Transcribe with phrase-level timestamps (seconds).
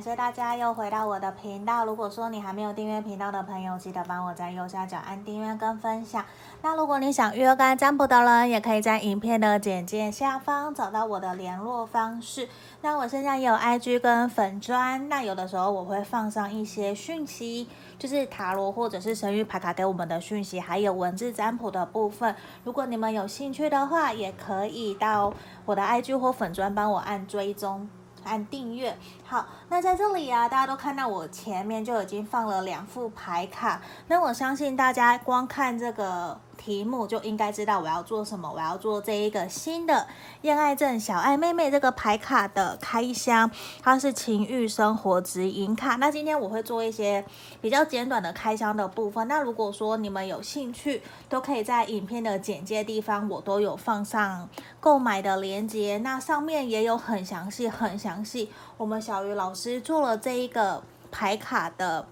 [0.00, 1.84] 感谢大家又回到我的频道。
[1.84, 6.24] 如果说你还没有订阅频道的朋友，记得帮我在右下角按订阅跟分享。
[6.62, 12.48] 那如果你想预约个案占卜的人，也可以在影片的简介下方找到我的联络方式。
[12.80, 22.34] 那我现在也有 IG 跟粉砖，那有的时候我会放上一些讯息，就是塔罗或者是神谕牌卡给我们的讯息，还有文字占卜的部分。
[22.64, 25.34] 如果你们有兴趣的话，也可以到
[25.66, 27.86] 我的 IG 或粉砖帮我按追踪。
[28.24, 28.96] 按订阅。
[29.24, 33.80] 好，那在这里啊，大家都看到我前面就已经放了两副牌卡。
[34.08, 38.52] 那我相信大家光看这个题目就应该知道我要做什么。
[38.52, 40.06] 我要做这一个新的
[40.42, 43.50] 恋爱症小爱妹妹这个牌卡的开箱，
[43.82, 45.96] 它是情欲生活指引卡。
[45.96, 47.24] 那今天我会做一些
[47.62, 49.26] 比较简短的开箱的部分。
[49.26, 54.46] 那如果说你们有兴趣，都可以在影片的简介地方，我都有放上
[54.78, 55.98] 购买的链接。
[56.04, 58.52] 那上面也有很详细、很详细。
[58.76, 62.06] 我们小鱼老师做了这一个牌卡的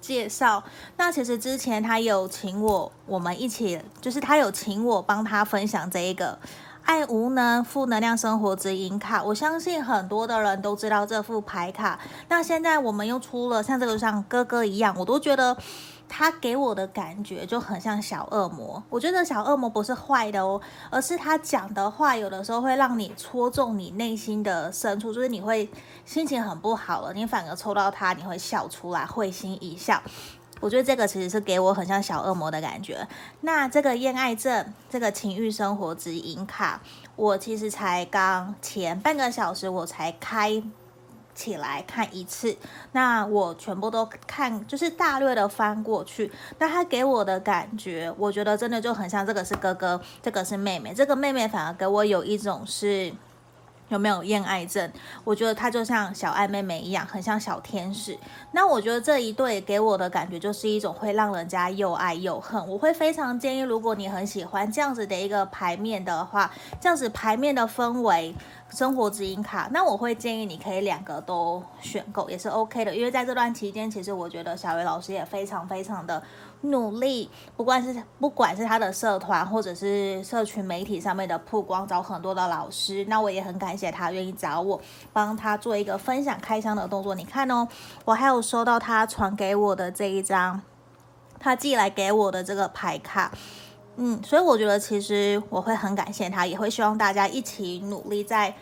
[0.00, 0.62] 介绍。
[0.96, 6.38] 那其实之前他有请我，我们一起，就是他有请我帮他分享这一个
[6.84, 9.22] 爱无能负能量生活指引卡。
[9.22, 11.98] 我相信很多的人都知道这副牌卡。
[12.28, 15.56] 那现在我们又出了像这个像哥哥一样，我都觉得。
[16.08, 25.68] 他给我的感觉就很像小恶魔，我觉得小恶魔不是坏的哦，而是他讲的话有的时候会让你戳中你内心的深处，就是你会
[26.04, 30.02] 心情很不好了，你反而抽到他，你会笑出来，会心一笑。
[30.60, 33.06] 我觉得这个其实是给我很像小恶魔的感觉。
[33.42, 36.80] 那这个恋爱症，这个情欲生活指引卡，
[37.14, 40.60] 我其实才刚前半个小时我才开。
[41.38, 42.56] 起来看一次，
[42.90, 46.32] 那我全部都看，就是大略的翻过去。
[46.58, 50.92] 那他给我的感觉，我觉得真的就很像这个是哥哥，这个是妹妹。
[50.92, 53.12] 这个妹妹反而给我有一种是
[53.88, 54.90] 有没有厌爱症？
[55.24, 58.18] 我觉得她就像小爱妹妹一样，很像小天使。
[58.52, 62.66] 那我觉得这一对给我的感觉就是一种会让人家又爱又恨。
[62.68, 68.34] 我会非常建议，如果你很喜欢这样子的一个牌面的话，这样子牌面的氛围。
[68.70, 72.94] 生活指引卡，那我会建议你可以两个都选购，也是 OK 的。
[72.94, 76.22] 因为在这段期间，其实我觉得小维老师也非常非常的
[76.62, 83.04] 努力，不管是不管是他的社团或者是社群媒体上面的曝光，找很多的老师。
[83.08, 84.80] 那我也很感谢他愿意找我
[85.12, 87.14] 帮他做一个分享开箱的动作。
[87.14, 87.66] 你看哦，
[88.04, 90.60] 我还有收到他传给我的这一张，
[91.38, 93.30] 他寄来给我的这个牌卡。
[94.00, 98.54] 嗯，所以我觉得其实我会很感谢他，也会希望大家一起努力，在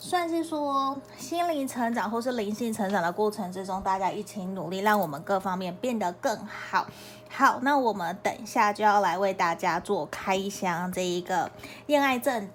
[0.00, 6.86] 算是说心灵成长或是灵性成长的过程之中，大家一起努力，让我们各方面变得更好。
[7.28, 11.50] 好，那我们等一下就要来为大家做开箱这一个
[11.86, 12.48] 恋爱症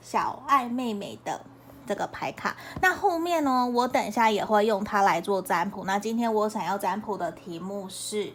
[0.00, 1.40] 小爱妹妹的
[1.86, 2.56] 这个牌卡。
[2.80, 5.84] 那后面呢，我等一下也会用它来做占卜。
[5.84, 8.32] 那今天我想要占卜的题目是。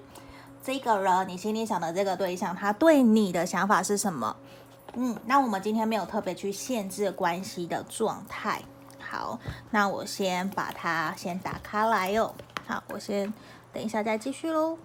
[0.64, 4.36] 这个人，你心里想的这个对象，他对你的想法是什么？
[4.96, 8.62] 嗯，那我们今天没有特别去限制关系的状态。
[9.00, 9.38] 好，
[9.70, 12.34] 那我先把它先打开来哟。
[12.66, 13.32] 好，我先
[13.72, 14.78] 等一下再继续喽。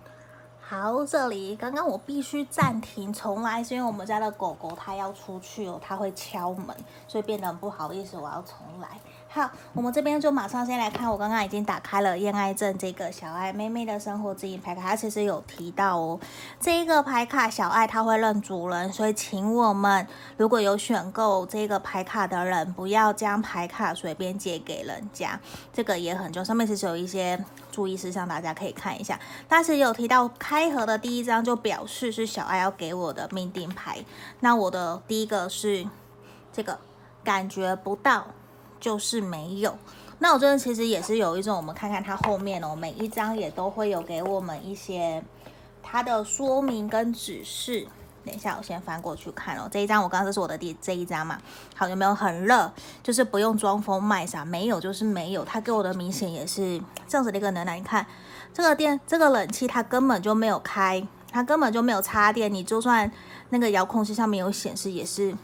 [0.61, 6.77] 好，这里刚刚我必须暂停重来，是因为我们家的狗狗它要出去哦，它会敲门，
[7.09, 8.89] 所以变得很不好意思，我要重来。
[9.33, 16.19] 好，我们这边就马上先来看，我刚刚已经打开了恋爱镇这个小爱妹妹的生活指引牌卡，它其实有提到哦，
[16.59, 20.05] 这一个牌卡小爱它会认主人，所以请我们
[20.37, 25.39] 如果有选购这个牌卡的人，不要将牌卡随便借给人家，
[25.73, 26.45] 这个也很重。
[26.45, 27.39] 上面其实有一些
[27.71, 29.17] 注意事项，大家可以看一下。
[29.47, 34.05] 但是有提到开盒的第一张就表示是小爱要给我的命定牌，
[34.41, 35.87] 那我的第一个是
[36.53, 36.77] 这个
[37.23, 38.27] 感觉不到。
[38.81, 39.77] 就是没有，
[40.19, 45.23] 那我真的其实也是有一种，我们看看它后面哦，每一张也都会有给我们一些
[45.83, 47.87] 它的说明跟指示。
[48.23, 49.67] 等一下，我先翻过去看哦。
[49.73, 51.41] 这一张我刚刚这是我的第这一张嘛，
[51.75, 52.71] 好，有没有很热？
[53.03, 55.43] 就是不用装疯卖傻，没有就是没有。
[55.43, 56.79] 它给我的明显也是
[57.09, 57.77] 这样子的一个能量。
[57.79, 58.05] 你看
[58.53, 61.03] 这个电，这个冷气它根本就没有开，
[61.33, 62.53] 它根本就没有插电。
[62.53, 63.11] 你就算
[63.49, 65.35] 那个遥控器上面有显示，也是。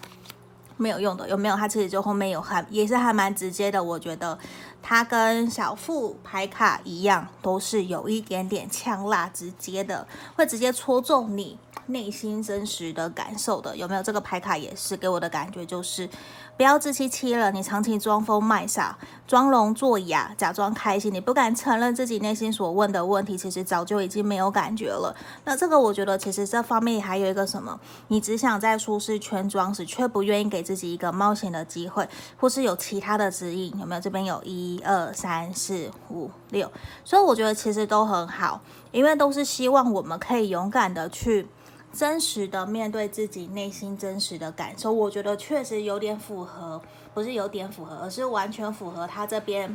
[0.77, 1.57] 没有用的，有没有？
[1.57, 4.39] 他其实就后面有还也是还蛮直接的，我觉得
[4.83, 10.07] 他跟小腹牌卡一样，都是有一点点呛辣直接的，
[10.37, 14.03] 会直接戳中你内心真实的感受的，有没有？
[14.03, 16.09] 这个牌卡也是给我的感觉就是，
[16.57, 18.97] 不要自欺欺人，你长期装疯卖傻、
[19.29, 25.15] 装聋作哑，假装开心，你不敢承认自己内心所问的问题，其实早就已经没有感觉了。
[25.45, 27.79] 那这个我觉得，其实这方面还有一个什么？
[28.09, 32.09] 你只想在舒适圈装死，却不愿意给自己一个冒险的机会，
[32.39, 34.01] 或是有其他的指引，有没有？
[34.01, 36.73] 这边有一二三四五六，
[37.05, 38.63] 所以我觉得其实都很好，
[38.93, 41.47] 因为都是希望我们可以勇敢的去。
[41.93, 46.83] 真实的面对自己内心真实的感受，我觉得确实有点符合，
[47.15, 49.75] 不是有点符合，而是完全符合他这边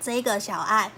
[0.00, 0.90] 这个小爱，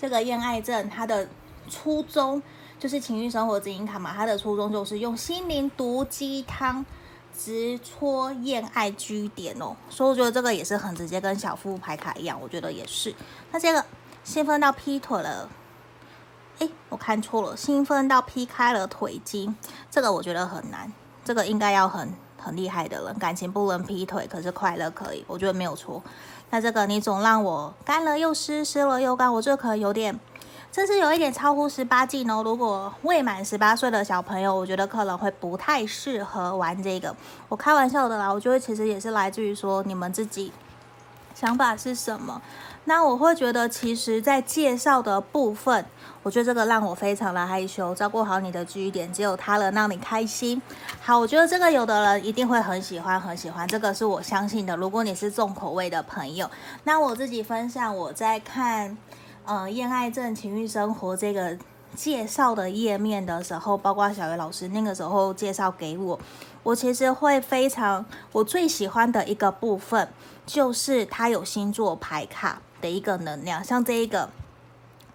[0.00, 1.28] 这个厌爱症他的
[1.68, 2.42] 初衷，
[2.78, 6.86] 就是情欲生活指引卡嘛，他的初衷就是用心灵毒鸡汤
[7.36, 13.14] 直戳厌爱据点哦，所以我觉得这个也是很直接，跟小腹牌卡一样，我觉得也是。
[13.50, 13.84] 那这个
[14.24, 15.50] 兴奋到劈腿了。
[16.58, 19.54] 诶，我看错了，兴奋到劈开了腿筋，
[19.90, 20.92] 这个我觉得很难，
[21.24, 26.02] 这个应该要很很厉害的人，感情不能劈腿，可是快乐可以，我觉得没有错。
[26.50, 30.20] 那这个你总让我干了又湿，湿了又干，我这可能有点，
[30.70, 32.42] 这是有一点超乎十八禁哦。
[32.42, 37.16] 如果未满十八岁的小朋友，我觉得可能会不太适合玩这个。
[37.48, 40.52] 我开玩笑的啦，我觉得其实也是来自于说你们自己
[41.34, 42.42] 想法是什么。
[42.84, 45.86] 那我会觉得，其实，在介绍的部分，
[46.24, 47.94] 我觉得这个让我非常的害羞。
[47.94, 50.60] 照顾好你的据点，只有他能让你开心。
[51.00, 53.68] 好，我觉得这个有的人一定会很喜欢，很喜欢。
[53.68, 54.76] 这个是我相信的。
[54.76, 56.50] 如果你是重口味的朋友，
[56.82, 58.98] 那我自己分享，我在看，
[59.44, 61.56] 呃，恋爱症情欲生活这个
[61.94, 66.18] 介绍的页面的时候，包括小鱼老师那个时候介绍给我，
[66.64, 70.08] 我其实会非常，我最喜欢的一个部分
[70.44, 72.60] 就是它有星座牌卡。
[72.82, 74.28] 的一个能量，像这一个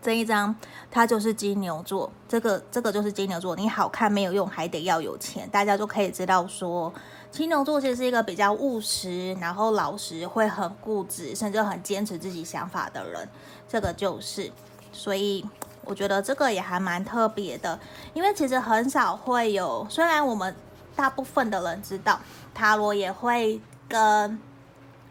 [0.02, 0.56] 这一张，
[0.90, 3.56] 它就是金牛座，这个这个就是金牛座。
[3.56, 5.48] 你好看没有用，还得要有钱。
[5.50, 6.92] 大家就可以知道说，
[7.30, 13.28] 金牛座其实是一个比较务实，然后老实，会很固执，甚至很坚持自己想法的人。
[13.68, 14.50] 这个就是，
[14.94, 15.46] 所以
[15.84, 17.78] 我觉得这个也还蛮特别的，
[18.14, 20.56] 因为其实很少会有，虽然我们
[20.96, 22.20] 大部分的人知道
[22.54, 23.60] 塔罗也会
[23.90, 24.40] 跟。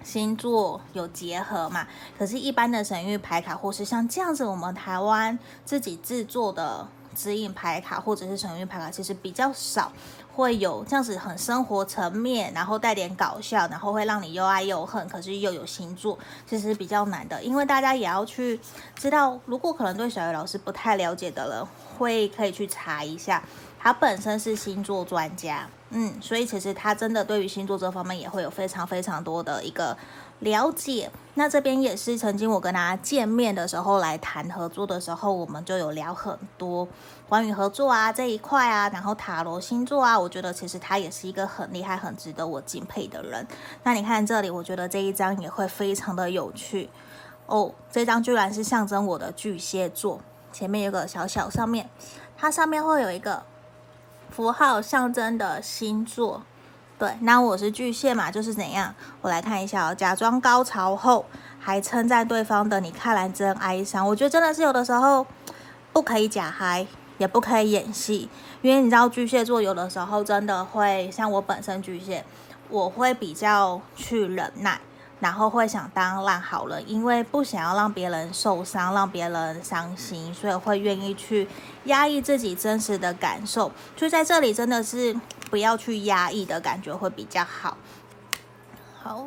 [0.03, 1.87] 星座有结合嘛？
[2.19, 9.93] 可是，一般的神域牌卡，或是像这样子，我们台湾自己制作的指引牌卡，或者是神域牌卡，其实比较少
[10.35, 17.43] 会有这样子很生活层面，然后带点搞笑，然后会让你又爱又恨，可是又有星座，其实比较难的。
[17.43, 18.61] 因为大家也要去
[18.95, 21.67] 知道，如果可能对小鱼老师不太了解的人，
[21.99, 23.43] 会可以去查一下。
[23.79, 29.97] 他本身是星座专家，嗯，所以其实他真的对于星座这方面也会有非常非常多的一个
[30.41, 31.09] 了解。
[31.35, 36.89] 那这边也是曾经我跟他见面的时候来谈合作的时候，我们就有聊很多
[37.29, 43.47] 关于合作啊这一块啊，然后塔罗星座啊，我觉得其实他也是一个很厉害、很值得我敬佩的人。
[43.85, 46.91] 那你看这里，我觉得这一张也会非常的有趣
[47.47, 50.21] 哦， 这张居然是象征我的巨蟹座，
[50.53, 51.89] 前面有个小小上面，
[52.37, 53.45] 它上面会有一个。
[54.37, 56.43] 符号象征的星座，
[56.99, 58.95] 对，那我是巨蟹嘛，就是怎样？
[59.23, 61.25] 我来看一下哦，假装高潮后
[61.59, 64.07] 还称赞对方的你，看来真哀伤。
[64.07, 65.27] 我觉得真的是有的时候
[65.91, 66.87] 不可以假嗨，
[67.17, 68.29] 也不可以演戏，
[68.61, 72.23] 因为你知道巨蟹座有的时候真的会像我本身巨蟹，
[72.69, 74.79] 我会比较去忍耐。
[75.27, 81.49] 然后会想当烂好人，因为不想要让别人受伤，让别人伤心，所以会愿意去
[81.87, 83.73] 压抑自己真实的感受。
[83.97, 85.13] 就在这里，真的是
[85.51, 87.77] 不要去压抑的感觉会比较好。
[89.03, 89.27] 好，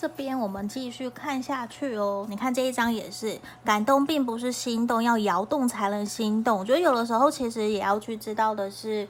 [0.00, 2.26] 这边我们继续看下去哦。
[2.30, 6.60] 你看这一张也是，感动并不是心动，要摇动才能心动。
[6.60, 9.06] 我觉得有的时候其实也要去知道的是。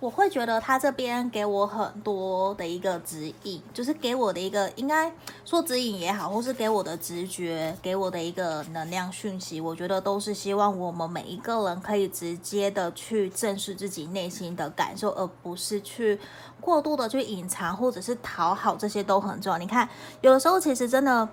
[0.00, 5.12] 我会觉得他这边给我很多的一个指引，就是给我的一个应该
[5.44, 16.20] 说指引也好，或是给我的直觉，给我的一个能量讯息，我觉得都是希望我们每一个人可以直接的去正视自己内心的感受，而不是去
[16.60, 19.58] 过度的去隐藏或者是讨好，这些都很重要。
[19.58, 19.88] 你看，
[20.20, 21.28] 有的时候其实真的，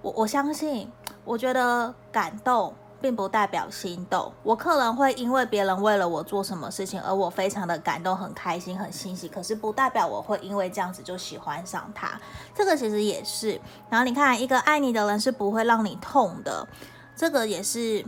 [0.00, 0.90] 我我相信，
[1.26, 2.72] 我觉得感动。
[2.98, 12.18] 并不代表心动，我可能会因为别人为了我做什么事情而我非常的感动、很开心、很欣喜，可是不代表我会因为这样子就喜欢上他。
[12.54, 13.60] 这个其实也是。
[13.90, 16.66] 然后你看，一个爱你的人是不会让你痛的，
[17.14, 18.04] 这个也是，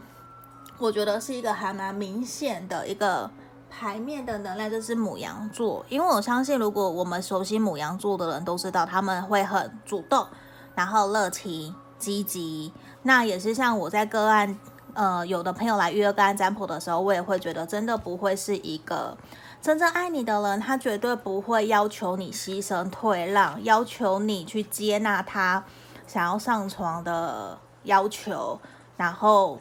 [0.78, 3.30] 我觉得是一个还蛮明显的一个
[3.68, 5.84] 牌面的能量，就是母羊座。
[5.90, 10.26] 因为我相信，如果我们熟悉母羊座的人都知道，他们会很主动，
[10.74, 12.72] 然后热情、积极。
[13.02, 14.58] 那也是像我在个案。
[14.98, 19.16] 呃，有的朋友来预约个案占卜的时候，我也会觉得真的不会是一个
[19.62, 25.62] 真正爱你的人，他绝对不会要求你牺牲退让，要求你去接纳他
[26.08, 28.58] 想要上床的要求，
[28.96, 29.60] 然后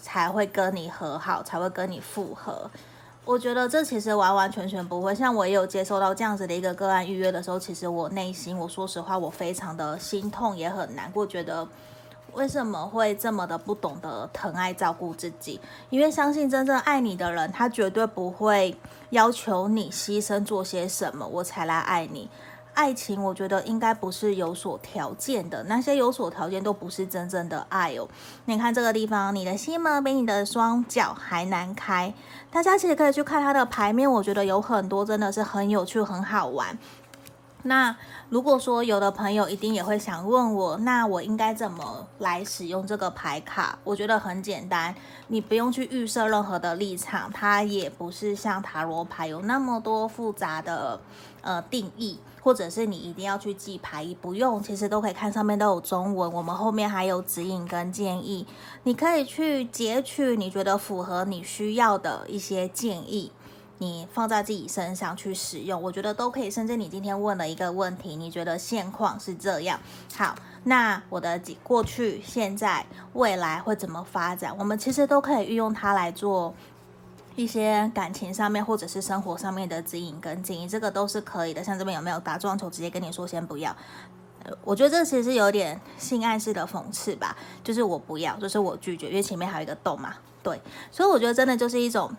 [0.00, 2.70] 才会跟你和好，才会跟你复合。
[3.26, 5.14] 我觉得这其实完完全全不会。
[5.14, 11.68] 像我也有接收到这样子的一个个案预约的时候，其实我内心，我说实话，我非常的心痛，也很难过，觉得。
[12.34, 15.60] 为什么会这么的不懂得疼爱照顾自己？
[15.90, 18.76] 因为相信真正爱你的人，他绝对不会
[19.10, 22.28] 要求你牺牲做些什么，我才来爱你。
[22.74, 28.06] 爱情，我觉得应该不是有所条件的，那些有所条件都不是真正的爱哦。
[28.44, 32.14] 你看这个地方，你的心门比你的双脚还难开。
[32.52, 36.78] 大家其实可以去看它的牌面，我觉得有很多真的是很有趣、很好玩。
[37.68, 37.94] 那
[38.30, 43.78] 如果说有的朋友一定也会想问我，那我应该怎么来使用这个牌卡？
[43.84, 44.94] 我觉得很简单，
[45.28, 50.98] 你不用去预设任何的立场，它也不是像塔罗牌有那么多复杂的
[51.42, 58.46] 呃定义，或者是你一定要去记牌意，不用，其实都可以看上面都有中文，我们后面还有指引跟建议，
[58.84, 63.30] 你可以去截取你觉得符合你需要的一些建议。
[63.80, 66.50] 你放在自己身上去使用，我觉得都可以。
[66.50, 69.78] 甚至你今天问了一个问题，你觉得现况是这样，
[70.16, 74.52] 好，那我的过去、现在、未来会怎么发展？
[74.58, 76.52] 我们其实都可以运用它来做
[77.36, 81.62] 一些感情上面或者是生活上面的指引跟建议，这个都是可以的。
[81.62, 82.68] 像这边有没有打撞球？
[82.68, 83.74] 直接跟你说先不要。
[84.64, 90.14] 我觉得这其实有点性暗示的讽刺吧，就是我不要，就是我拒绝，因为前面还有一个洞嘛。
[90.42, 92.10] 对，所以我觉得真的就是一种。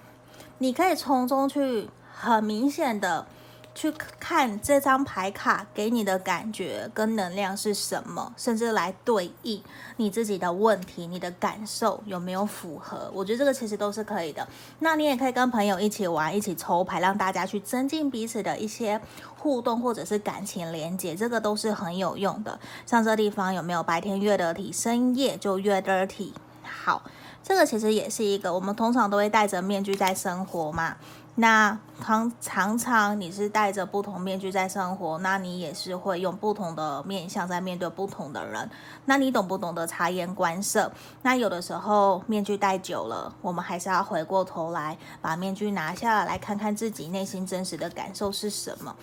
[0.59, 3.25] 你可以从中去很明显的
[3.73, 3.89] 去
[4.19, 9.63] 看这张牌卡给你的感觉跟能量是什么，甚至来对应
[9.95, 13.09] 你自己的问题，你的感受有没有符合？
[13.13, 14.45] 我觉得这个其实都是可以的。
[14.79, 18.99] 那你也可以跟朋友一起玩，一起抽牌，让大家去增进彼此的一些
[19.37, 22.59] 互动或者是感情连接，这个都是很有用的。
[22.85, 26.33] 像这地方有没有白天越得体，深夜就越 dirty？
[26.63, 27.01] 好。
[27.43, 30.95] 这个其实也是一个，我们通常都会戴着面具在生活嘛。
[31.35, 38.69] 那常常常你是戴着不同面具在生活，那你也是会用不同的面相在面对不同的人。
[39.05, 40.91] 那你懂不懂得察言观色？
[41.21, 48.93] 那有的时候面具戴久了，我们还是要回过头来把面具拿下来，来看看自己内心真实的感受是什么。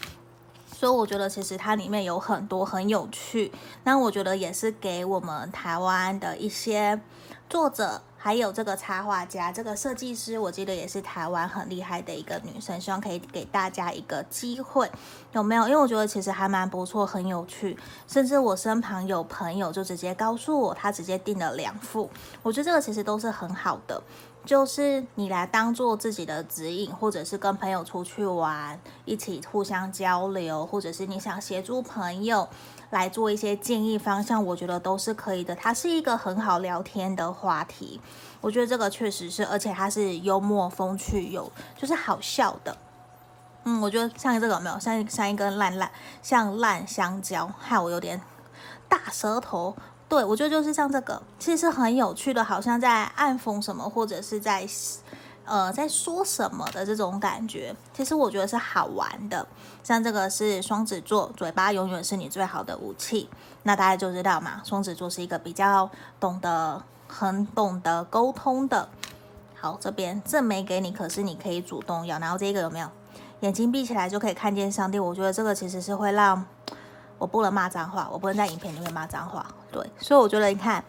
[0.75, 3.51] 所以我觉得其实它里面有很多很有趣。
[3.85, 7.01] 那我觉得也是给我们台湾的一些
[7.49, 8.03] 作者。
[8.27, 14.91] 还有这个插画家，这个设计师，我记得也是台湾很厉害的一个女生，希望可以给大家一个机会，
[15.31, 15.69] 有没有？
[15.69, 17.79] 因为我觉得其实还蛮不错，很有趣，
[18.09, 22.11] 甚至我身旁有朋友就直接告诉我，他直接订了两副，
[22.43, 24.03] 我觉得这个其实都是很好的，
[24.45, 32.49] 就是你来当做自己的指引，或者是跟朋友出去玩，一起互相交流，或者是你想协助朋友。
[32.91, 35.55] 来做一些建议方向，我觉得都是可以的。
[35.55, 38.01] 它是一个很好聊天的话题，
[38.41, 42.77] 我觉得这个确实是，而且它是幽默风趣，有就是好笑的。
[43.65, 45.91] 嗯，我觉得像这个有没有像像一根烂烂
[46.23, 48.21] 像烂香蕉，害我有点
[48.89, 49.75] 大舌头。
[50.09, 54.67] 对，我觉得就是像这个，其实是很有趣的，好像在暗讽什么，或者是在。
[55.47, 59.47] 呃，在说什么的这种感觉，其实我觉得是好玩的。
[59.85, 63.31] 像这个是双子座，嘴巴永远是你最好的武器。
[63.63, 65.89] 那大家就知道嘛，双子座是一个比较
[66.19, 68.89] 懂得、很懂得沟通的。
[69.55, 72.19] 好，这边这没给你，可是你可以主动要。
[72.19, 72.89] 然后这个有没有？
[73.41, 74.99] 眼睛闭起来就可以看见上帝。
[74.99, 76.45] 我觉得这个其实是会让
[77.19, 79.47] 我不能骂脏话，我不能在影片里面骂脏话。
[79.71, 80.85] 对，所以我觉得你看。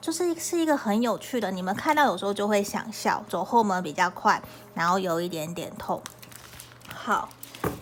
[0.00, 4.40] 就是是一个很有趣的，你们看到有时候就会想笑，走后门比较快，
[4.74, 6.00] 然后有一点点痛。
[6.88, 7.28] 好，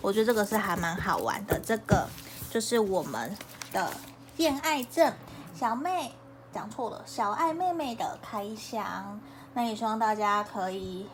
[0.01, 1.59] 我觉得这个是还蛮好玩的。
[1.59, 2.07] 这个
[2.49, 3.35] 就是我们
[3.71, 3.91] 的
[4.35, 5.13] 恋爱症
[5.53, 6.11] 小妹
[6.53, 9.19] 讲错了，小爱妹妹的开箱。
[9.53, 11.07] 那也希望大家可以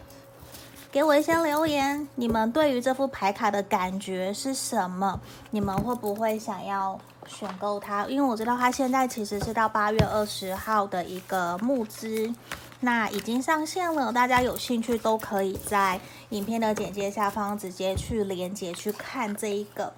[0.92, 5.20] 给我一些留言，你们对于这副牌卡的感觉是什么？
[5.52, 7.00] 你们会不会想要？
[7.34, 12.34] 选购它，因为我知道它现在其实是到八月二十号的一个募资，
[12.82, 16.00] 那已经上线了，大家有兴趣都可以在
[16.30, 19.92] 影片的简介下方直接去连接去看这一个，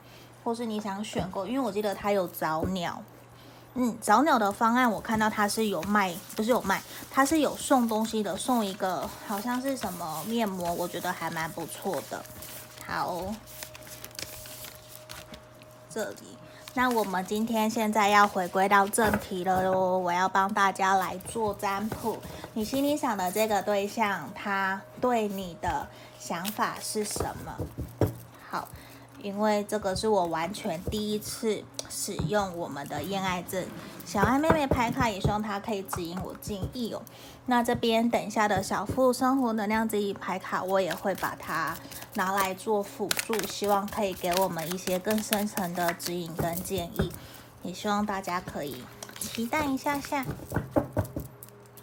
[0.44, 3.04] 或是你想选购，因为我记得它有早鸟，
[3.74, 12.24] 嗯，早鸟的方案我看到它是有卖，不是有卖，它是有送东西的，送一个好像是什么面膜，我觉得还蛮不错的。
[12.88, 13.22] 好，
[15.89, 16.35] 这里。
[16.77, 22.17] 那我们今天现在要回归到正题了哟，我要帮大家来做占卜。
[22.53, 25.88] 你心里想的这个对象，他对你的
[26.20, 27.55] 想法是什么？
[28.50, 28.67] 好，
[29.25, 33.65] 因为这个是我完全第一次使用我们的恋爱阵。
[34.05, 37.01] 小爱妹妹牌卡也希望她可以指引我建议哦。
[37.48, 41.75] 那这边等一下的小富生活能量指引牌卡，我也会把它
[42.13, 47.12] 拿来做辅助，希望可以给我们一些更深层的指引跟建议。
[47.63, 48.84] 也希望大家可以
[49.20, 50.24] 期待一下下。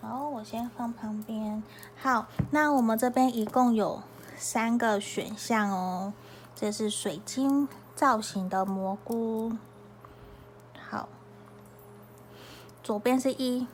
[0.01, 1.61] 好，我先放旁边。
[2.01, 4.01] 好，那我们这边一共有
[4.37, 6.13] 三个选项哦。
[6.55, 9.53] 这是水晶造型的蘑菇。
[10.91, 11.09] 好。
[12.83, 13.69] 左边是一，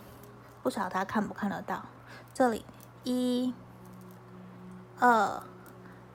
[0.62, 1.86] 不晓得他看不看得到？
[2.34, 2.62] 这里
[3.04, 3.54] 一、
[4.98, 5.42] 二、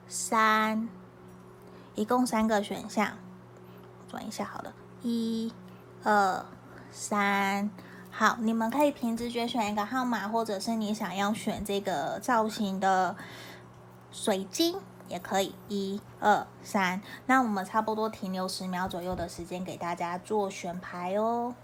[0.06, 0.88] 三，
[1.96, 3.18] 一共三个选项，
[4.08, 4.72] 转一下好了。
[5.02, 5.52] 一、
[6.04, 6.46] 二、
[6.92, 7.68] 三，
[8.12, 13.16] 好，你们可以凭直觉选一个号码，或者是你想要选这个造型的
[14.12, 15.54] 水晶也可以。
[15.68, 21.54] 一、二、三，那我们差不多停留十秒左右的时间，给大家做选牌哦。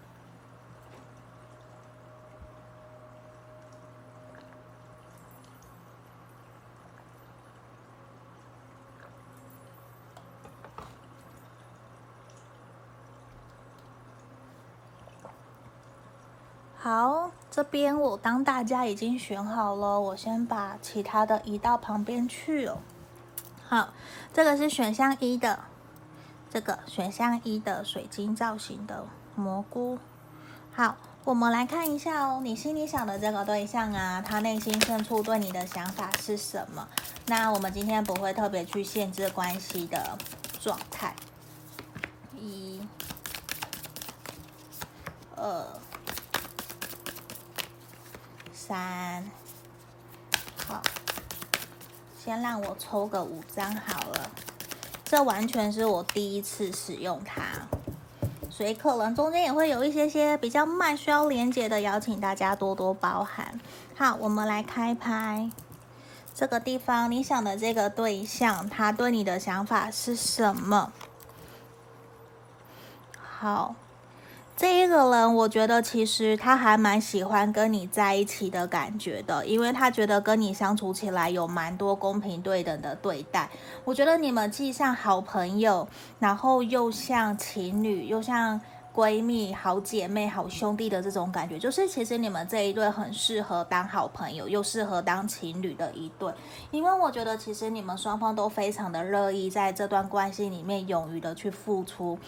[16.83, 22.79] 好，这边我当大家已经选好了，我先把其他的移到旁边去哦。
[23.71, 23.91] 好，
[24.35, 25.61] 这个是选项一的，
[26.53, 29.97] 这个选项一的水晶造型的蘑菇。
[30.73, 36.89] 好，我们来看一下哦，你心里想的这个对象啊，他内心深处对你的想法是什么？
[37.27, 40.19] 那我们今天不会特别去限制关系的
[40.61, 41.15] 状态。
[42.35, 42.81] 一、
[45.37, 45.65] 二。
[48.53, 49.31] 三，
[52.31, 54.31] 先让我抽个五张好了。
[55.05, 57.43] 这完全是我第一次使用它，
[58.49, 63.61] 所以可能中间也会有一些些比较慢，需要连接的，邀请大家多多包涵。
[63.97, 65.51] 好，我们来开拍。
[66.33, 70.93] 这个地方，你想的这个对象，他对你的想法是什么？
[73.19, 73.75] 好。
[74.61, 83.49] 这一个人，我觉得其实他还蛮喜欢跟你在一起的感觉的，因为他觉得跟你相处起来有蛮多公平对等的对待。
[83.87, 88.61] 我觉得你们既像好朋友，然后又像情侣，又像
[88.95, 96.31] 闺蜜、好姐妹、好兄弟的这种感觉，就是其实你们这一对很适合当好朋友，又适合当情侣的一对。
[96.71, 102.19] 因为我觉得其实你们双方都非常的乐意在这段关系里面勇于的去付出。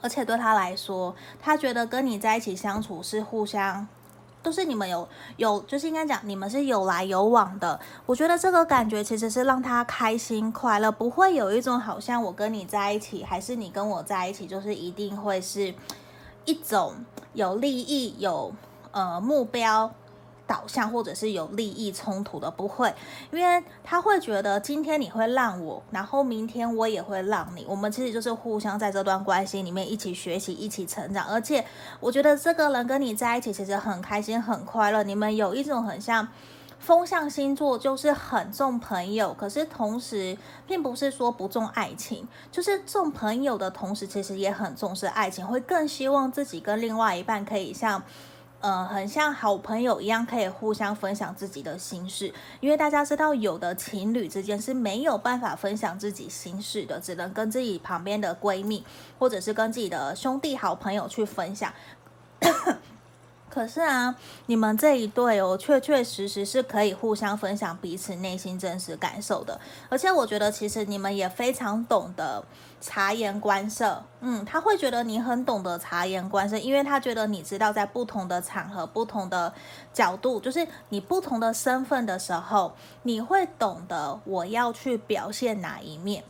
[0.00, 3.86] 而且对他来说，他觉得跟你在一起相处是互相，
[4.42, 7.78] 都是你们有有，就是应该讲你们是有来有往的。
[8.06, 15.74] 我觉得这个感觉其实是让他开心快乐，不会有一种好像我跟你在一起，还是你跟我在一起，就是一定会是
[16.44, 16.94] 一种
[17.34, 18.52] 有利益、有
[18.92, 19.92] 呃目标。
[20.48, 22.92] 导向或者是有利益冲突的不会，
[23.30, 31.26] 因为他会觉得今天你会让我，然后明天我也会让你，我们其实就是互相在这段关系里面一起学习、一起成长。
[31.28, 31.62] 而且
[32.00, 35.02] 我觉得这个人跟你在一起其实很开心、很快乐。
[35.02, 36.26] 你们有一种很像
[36.78, 48.02] 风象星座，就是很重朋友，可是同时并不是说不重爱情，就是重朋友的同时，其实也很重视爱情，会更希望自己跟另外一半可以像。
[48.60, 52.32] 呃，很像好朋友一样，可以互相分享自己的心事。
[52.60, 58.84] 因为大家知道，有的情侣之间是没有办法分享自己心事的，只能跟自己旁边的闺蜜，
[59.18, 61.72] 或者是跟自己的兄弟、好朋友去分享。
[63.58, 64.14] 可是啊，
[64.46, 69.60] 你们这一对哦，确确实实是可以互相分享彼此内心真实感受的。
[69.88, 72.44] 而且我觉得，其实你们也非常懂得
[72.80, 74.00] 察言观色。
[74.20, 79.52] 嗯，他会觉得你很懂得察言观色，因为他觉得你知道在不同的场合、不同的
[79.92, 86.22] 角度，就是你不同的身份的时候，你会懂得我要去表现哪一面，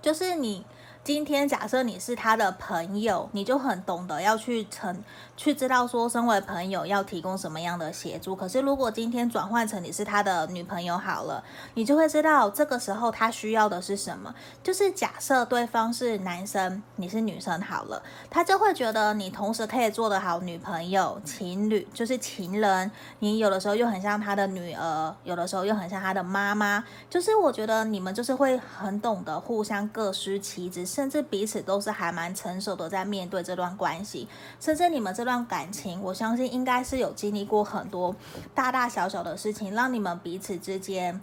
[0.00, 0.64] 就是你。
[1.04, 5.04] 今天假设你是他的朋友，你就很懂得要去成
[5.36, 8.34] 去知道说，身为朋友要提供什么样的协助。
[8.34, 14.34] 可是如果今天转换成你是他的女朋友好了，你就会知道这个时候他需要的是什么。
[14.62, 22.90] 就是假设对方是男生，你是女生好了，他就会觉得你同时可以做得好女朋友、情侣，就是情人。
[23.18, 26.82] 你有的时候又很像他的女儿，有的时候又很像他的妈妈。
[27.10, 30.93] 就是我觉得你们就是会很懂得互相各司其职。
[30.94, 34.28] 甚至彼此都是还蛮成熟的在面对这段关系，
[34.60, 38.14] 甚至你们这段感情，我相信应该是有经历过很多
[38.54, 41.20] 大大小小的事情，让你们彼此之间。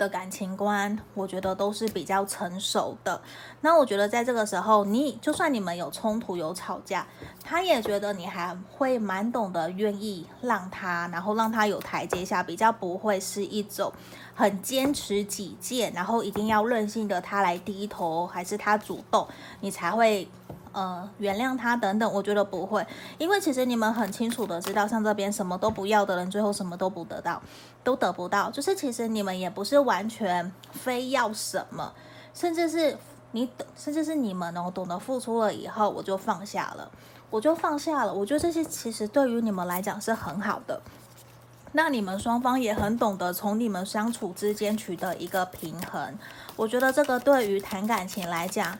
[0.00, 3.20] 的感情观，我觉得都是比较成熟的。
[3.60, 7.06] 那我觉得在这个时候，你就算你们有冲突、有吵架，
[7.44, 13.92] 他也觉得你还会蛮懂得愿意让他，然后让他有台阶下，比较不会是一种
[14.40, 19.28] 很坚持己见，然后一定要任性的他来低头，还是他主动，
[19.60, 20.26] 你才会。
[20.72, 22.86] 呃，原谅他等等，我觉得不会，
[23.18, 27.42] 因为其实你们很清楚的知道，像这边什么都不要的人，最后什么都不得到，
[27.82, 28.48] 都得不到。
[28.52, 31.92] 就是其实你们也不是完全非要什么，
[32.32, 32.96] 甚至是
[33.32, 36.88] 你，甚至是你们哦懂得付出了以后，我就放下了，
[37.30, 38.14] 我就放下了。
[38.14, 40.80] 我觉得这些其实对于你们来讲是很好的。
[41.72, 46.18] 那你们双方也很懂得从你们相处之间取得一个平衡。
[46.56, 48.78] 我觉得这个对于谈感情来讲。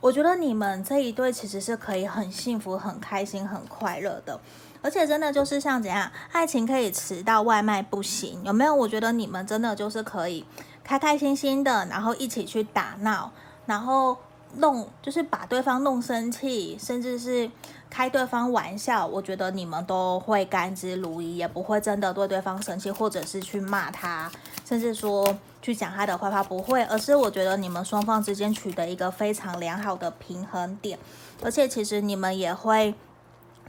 [0.00, 4.40] 我觉得你们这一对其实是可以很幸福、很开心、很快乐的，
[4.82, 8.74] 而且真的就是像怎样，爱情可以迟到，外卖不行，有没有？
[8.74, 10.44] 我觉得你们真的就是可以
[10.82, 13.30] 开开心心的，然后一起去打闹，
[13.66, 14.18] 然后
[14.56, 17.48] 弄就是把对方弄生气，甚至是
[17.92, 24.32] 开对方玩笑，我觉得你们都会甘之如饴，也不会真的对对方生气，或者是去骂他，
[24.64, 25.36] 甚至说。
[25.64, 30.98] 去讲他的坏话不会，而是我觉得你们双方之间取得一个非常良好的平衡点，
[31.40, 32.92] 而且其实你们也会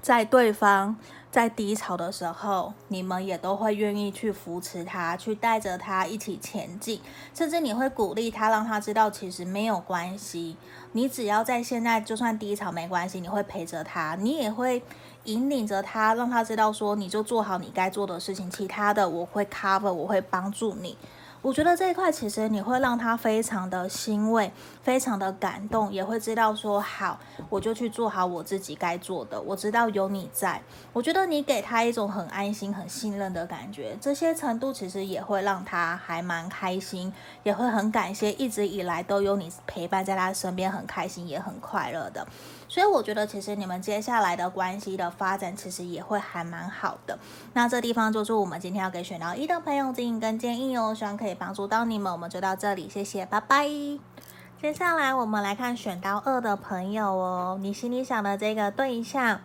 [0.02, 0.96] 在对方
[1.34, 7.02] 在低潮的时候，你们也都会愿意去扶持他，去带着他一起前进，
[7.34, 10.56] 甚至你会鼓励他，让他知道其实没有关系，
[10.92, 14.84] 你只要在现在就算低潮没关系，你会陪着他，你也会
[15.24, 20.96] 引领着他，让他知道说你就做好你该做的事情，其他的我会 cover，我会帮助你。
[21.44, 24.50] 我觉得这一块其实你会让他非常的欣慰，
[24.82, 29.42] 非常的感动，也会知道说好，我就去做好我自己该做的。
[29.42, 30.62] 我知道有你在，
[30.94, 37.12] 我觉得你给他一种很安心、很信任的感觉，这些程度其实也会让他还蛮开心，
[37.44, 42.26] 也会很感谢一直以来都有你陪伴在他身边，很开心也很快乐的。
[42.74, 47.20] 所以我觉得，其实你们接下来的关系的发展，其实也会还蛮好的。
[47.54, 52.12] 那这地方就是我们今天要给选到一的朋友指引跟建议哦，希望可以帮助到你们。
[52.12, 53.70] 我们就到这里，谢谢，拜拜。
[54.60, 59.42] 接下来我们来看选到二的朋友哦，你心里想的这个对象，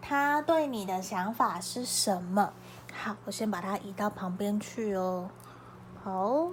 [0.00, 2.52] 他对你的想法是什么？
[2.92, 5.30] 好，我先把它移到旁边去哦。
[6.02, 6.48] 好。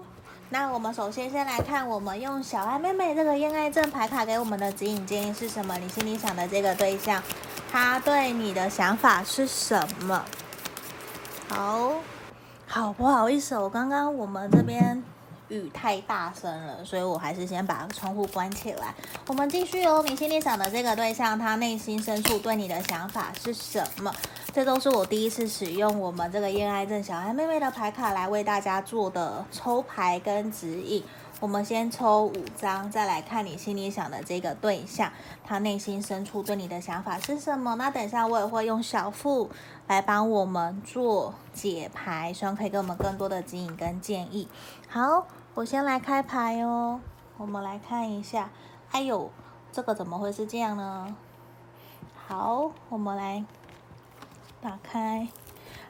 [0.52, 5.78] 那我们首先先来看，我们用小爱妹妹这个恋爱证牌卡给我们的指引建议是什么？
[5.78, 7.22] 你心里想的这个对象，
[7.72, 10.26] 他对你的想法是什么？
[11.50, 11.94] 好，
[12.66, 15.04] 好，不好意思，我刚刚我们这边
[15.50, 18.96] 雨太大声了，所以我还是先把窗户关起来。
[19.28, 24.12] 我们继续哦，你心里想的这个对象，他内心深处对你的想法是什么？
[24.52, 31.04] 这都是我第一次使用我们这个恋爱症小孩妹妹的牌卡来为大家做的抽牌跟指引。
[31.40, 35.12] 我们先抽五张，再来看你心里想的这个对象，
[35.46, 37.76] 他内心深处对你的想法是什么？
[37.76, 39.50] 那等一下我也会用小腹
[39.88, 44.48] 来帮我们做解牌，希望可以给我们更多的指引跟建议。
[44.90, 47.00] 好，我先来开牌哦。
[47.38, 48.50] 我们来看一下，
[48.92, 49.30] 哎呦，
[49.72, 51.16] 这个怎么会是这样呢？
[52.28, 53.46] 好，我们来。
[54.62, 55.26] 打开，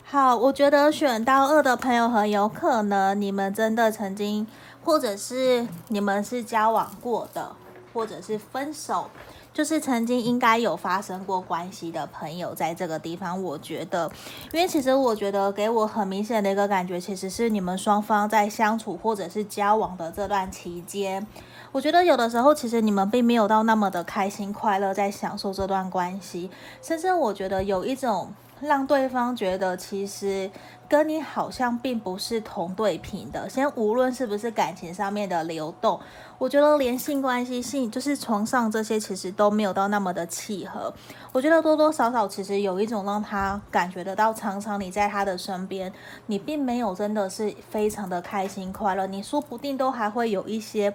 [0.04, 4.46] 好，我觉得选到二的朋友很有可能你们真的曾经，
[4.84, 7.56] 或者是你们是交往过的，
[7.94, 9.10] 或者是分手，
[9.52, 14.12] 就是曾经应该有发生过关系的朋友，在这个地方，我觉得，
[14.52, 21.26] 因为其实我觉得给我很明显的一个感觉，其实是你们双方在相处或者是交往的这段期间。
[21.72, 26.52] 我觉得有的时候，其实你们并没有到那么的开心快乐，在享受这段关系，
[26.82, 30.50] 甚至我觉得有一种让对方觉得其实
[30.88, 33.50] 跟你好像并不是同对频的。
[33.50, 36.00] 先无论是不是感情上面的流动，
[36.38, 40.94] 我觉得连性关系性就是床上这些，其实都没有到那么的契合。
[41.32, 45.92] 我觉得多多少少其实有一种让他感觉得到，常常你在他的身边，
[46.26, 50.94] 你并没有真的是非常的开心快乐，你说不定都还会有一些。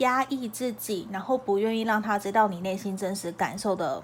[0.00, 4.02] 压抑自己，然后不愿意让他知道你内心真实感受的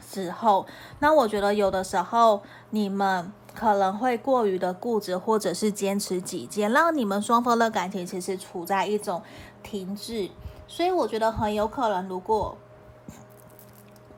[0.00, 0.66] 时候，
[0.98, 9.22] 那我觉得有的时候你们可能会过于的固执，或者是坚持己见，让你们双方的感情其实处在一种
[9.62, 10.30] 停滞。
[10.68, 12.56] 所以我觉得很有可能，如果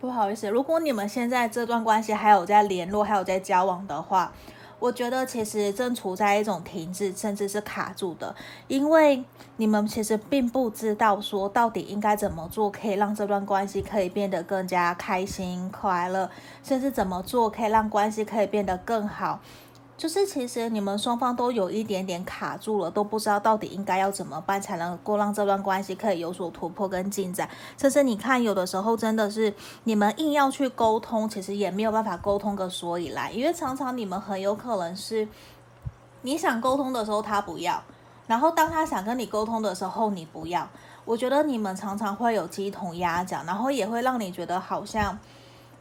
[0.01, 4.33] 不好意思，如果你们现在这段关系还有在联络，还有在交往的话，
[4.79, 8.35] 我觉得其实正处在一种停滞，甚至是卡住的，
[8.69, 9.25] 因为
[9.57, 16.31] 你们其实并不知道说到底应该怎么做，可以让这段关系可以变得更加开心快乐，
[16.63, 19.41] 甚至怎么做可以让关系可以变得更好。
[19.99, 27.51] 就是其实你们双方都有一点点卡住了，都不知道到底应该要怎么办才能够让这段关系可以有所突破跟进展。
[27.77, 35.27] 甚至你看，有的时候真的是你们硬要去沟通，其实也没有办法沟通个所以来，因为常常你们很有可能是
[36.23, 37.83] 你想沟通的时候他不要，
[38.29, 40.69] 然后当他想跟你沟通的时候你不要。
[41.05, 45.19] 我觉得你们常常会有鸡同鸭讲，然后也会让你觉得好像。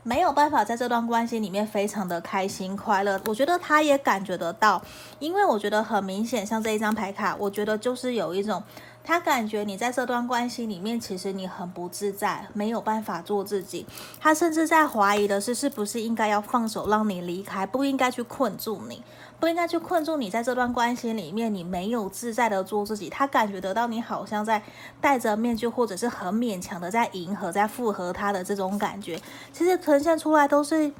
[0.08, 4.82] 没有办法在这段关系里面非常的开心快乐，我觉得他也感觉得到，
[5.20, 8.64] 因为我觉得很明显，像这一张牌卡，我觉得就是有一种。
[9.08, 13.86] 他感觉你在这段关系里面，其实你很不自在，没有办法做自己。
[14.20, 19.02] 他甚至在怀疑的是，是不是应该要放手让你离开，不应该去困住你，
[19.40, 20.30] 不应该去困住你。
[20.30, 23.10] 在这段关系里面，你没有自在的做自己。
[23.10, 24.62] 他感觉得到你好像在
[25.00, 29.18] 戴着面具，或者是很勉强的在迎合、在附和他的这种感觉，
[29.54, 30.92] 其实呈现出来都是。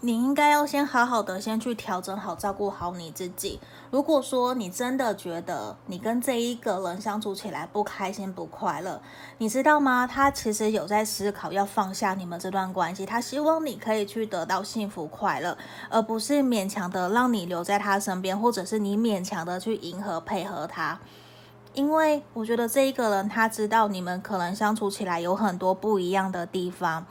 [0.00, 3.58] 你应该要先好好的先去调整好，照顾好你自己。
[3.90, 9.00] 如果说你真的觉得你跟这一个人相处起来不开心、不快乐，
[9.38, 10.06] 你知道吗？
[10.06, 15.58] 他其实有在思考要放下你们这段关系，他希望你可以去得到幸福快乐，
[15.90, 21.00] 而不是勉强的让你留在他身边，或者是你勉强的去迎合配合他。
[21.74, 27.04] 因为我觉得这一个人他知道你们可能相处起来有很多不一样的地方。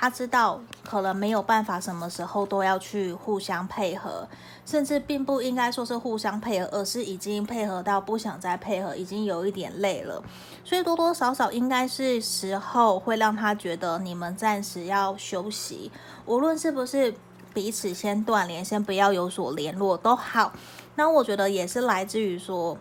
[0.00, 4.26] 他知道可能没有办法，什么时候都要去互相配合，
[4.64, 10.22] 甚至并不应该说是互相配合，而是已经配合到不想再配合，已经有一点累了。
[10.64, 15.92] 所以多多少少应该是时候会让他觉得你们暂时要休息，
[16.24, 17.14] 无论是不是
[17.52, 20.54] 彼此先断联，先不要有所联络都好。
[20.94, 22.78] 那我觉得也是来自于说，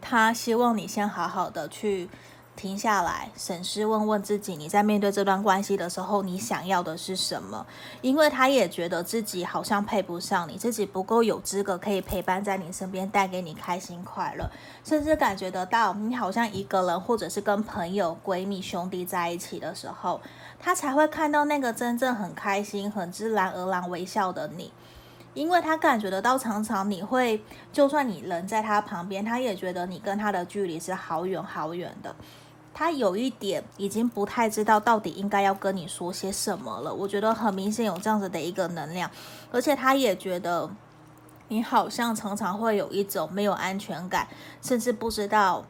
[0.00, 2.08] 他希望你先好好的去。
[2.60, 7.66] 停下来，审视，问问自己，你在面对这段关系的时候，你想要的是什么？
[8.02, 14.46] 因为他也觉得自己好像配不上你，自己不够有资格可以陪伴在你身边，带给你开心快乐，
[14.84, 20.20] 甚至感觉得到你好像一个人，或者是跟朋友、闺蜜、兄弟在一起的时候，
[20.58, 24.70] 他才会看到那个真正很开心、很自然而然微笑的你。
[25.32, 27.40] 因为他感觉得到，常常你会，
[27.72, 32.14] 就算你人在他旁边，他也觉得你跟他的距离是好远好远的。
[32.72, 36.92] 他有一点已经不太知道到底应该要跟你说些什么了。
[36.94, 39.10] 我觉得很明显有这样子的一个能量，
[39.52, 40.70] 而且他也觉得
[41.48, 44.26] 你好像常常会有一种没有安全感，
[44.62, 45.64] 甚至不知道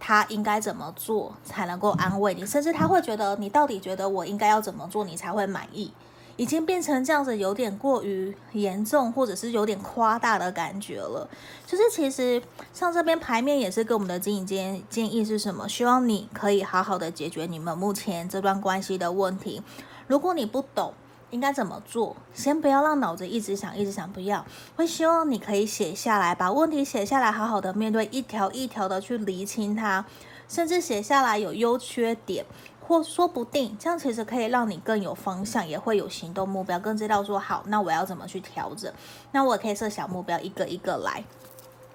[0.00, 5.92] 他应该怎么做才能够安慰你，甚至他会觉得你到底觉得我应该要怎么做你才会满意。
[6.38, 11.28] 已经变成这样子，有点过于严重，或者是有点夸大的感觉了。
[11.66, 12.40] 就是其实
[12.72, 15.68] 像这边牌面也是给我们的经营建建议是什么？
[15.68, 19.60] 希望你可以好好的解决你们目前这段关系的问题。
[20.06, 20.94] 如果你不懂
[21.30, 24.46] 应该怎么做，先不要让脑子一直想，一直想，不要。
[24.76, 30.04] 会希望你可以写下来，把问题写下来，好好的面对，一条一条的去厘清它，
[30.48, 32.46] 甚至写下来有优缺点。
[32.88, 38.90] 或说不定，这样其实可以让你更有方向，也会有行动目标，更知道说好，那我要怎么去调整？
[39.32, 41.22] 那我可以设小目标，一个一个来。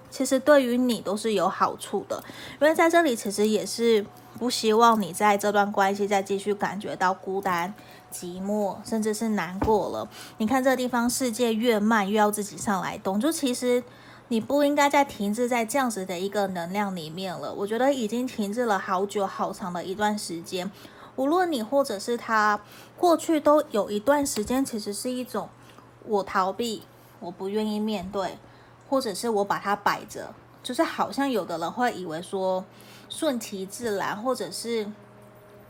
[0.08, 2.22] 其实对于你都是有好处的，
[2.60, 4.06] 因为在这里其实也是
[4.38, 7.74] 不希望你在这段关系再继续感觉到孤单、
[8.12, 10.08] 寂寞，甚至是难过了。
[10.38, 13.82] 你看这个地方，世界越慢越要自己上来动，就其实。
[14.34, 17.54] 你不应该再停滞在这样子的一个能量里面了。
[17.54, 20.68] 我觉得已经停滞了好久好长的一段时间。
[21.14, 22.60] 无论你或者是他，
[22.96, 25.48] 过去都有一段时间，其实是一种
[26.04, 26.82] 我逃避，
[27.20, 28.36] 我不愿意面对，
[28.90, 32.64] 或者是我把它摆着，就是好像有的人会以为说
[33.08, 34.90] 顺其自然，或者是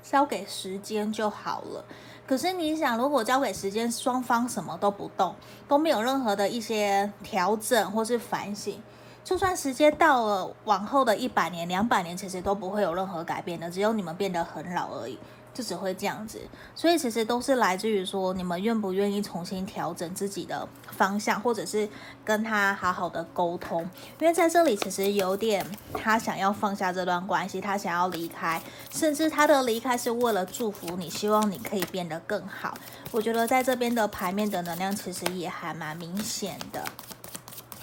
[0.03, 1.85] 交给时间就好了。
[2.27, 5.35] 可是你想，如果交给时间，双方什么都不动，
[5.69, 8.83] 都没有任何的一些调整或是反省，
[9.23, 15.19] 就算时间到了往后的一百年、两百年，其实都不会有任何改变的，只有你们变得很老而已。
[15.55, 16.41] 就只会这样子，
[16.75, 21.89] 所以其实都是来自于说你们愿不愿意重新调整自己的方向，或者是
[22.25, 23.89] 跟他好好的沟通。
[24.19, 32.77] 因为在这里其实有点他想要放下这段关系，他想要离开，甚至他的离开是为了祝福你，希望你可以变得更好。
[33.13, 36.85] 我觉得在这边的牌面的能量其实也还蛮明显的。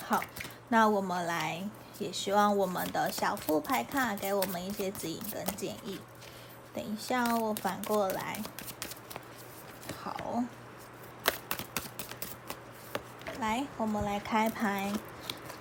[0.05, 0.21] 好，
[0.67, 1.63] 那我们来，
[1.99, 5.97] 也希望我们的小副牌卡给我们一些指引跟建议。
[6.73, 8.41] 等一下，我反过来。
[10.01, 10.43] 好，
[13.39, 14.91] 来，我们来开牌，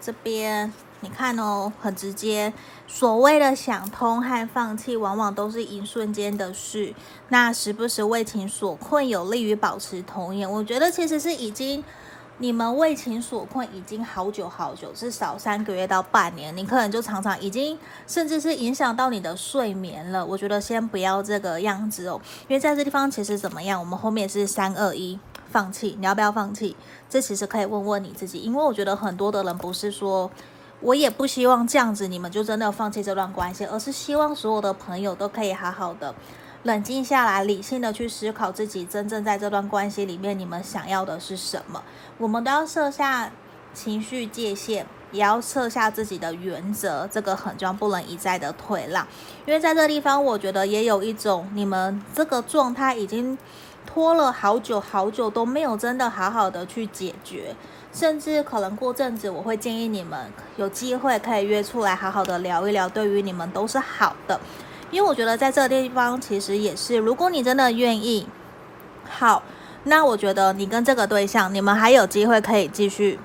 [0.01, 2.53] 这边你看哦，很直接。
[2.87, 6.95] 所谓的想通和放弃，往往都是一瞬间的事。
[7.29, 10.51] 那时不时为情所困，有利于保持童颜。
[10.51, 11.85] 我觉得其实是已经。
[12.43, 20.25] 你们为情所困已经好久好久，至少三个月到半年，你可能就常常已经甚至是影响到你的睡眠了。
[20.25, 26.75] 我觉得先不要这个样子哦，因为在这地方其实怎么样，我们后面是三二一，放弃，你要不要放弃？
[27.11, 30.31] 这其实可以问问你自己，因为我觉得很多的人不是说，
[30.81, 36.15] 我也不希望这样子，你们就真的放弃这段关系，而是希望所有的朋友都可以好好的。
[36.65, 41.83] 冷静下来，理性的去思考自己真正在这段关系里面，你们想要的是什么？
[42.19, 43.31] 我们都要设下
[43.73, 49.07] 情绪界限，也要设下自己的原则，这个很重要，不能一再的退让。
[49.47, 53.39] 因为在这地方，我觉得也有一种你们这个状态已经
[53.87, 57.57] 拖了好久好久都没有真的好好的去解决，
[57.91, 64.39] 甚至可能过阵子，我会建议你们有机会可以约出来好好的聊一聊，对于你们都是好的。
[64.91, 68.29] 因为我觉得在这个地方其实也是，如果你真的愿意，
[69.09, 69.43] 好，
[69.85, 73.19] 那我觉得你跟这个对象，你们还有机会可以继续，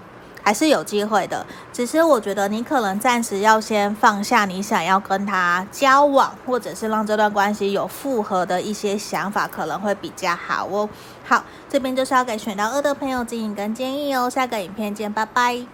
[0.43, 1.45] 还是有机会的。
[1.73, 10.87] 只是我觉得你可能暂时要先放下你想要跟他交往，或者是让这段关系有复合的一些想法，可能会比较好哦。
[11.25, 14.29] 好，这边就是要给选到二的朋友指引跟建议哦。
[14.29, 15.65] 下个影片见，拜拜。